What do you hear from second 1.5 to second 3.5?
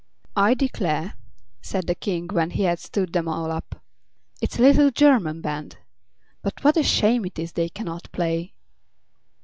said the King, when he had stood them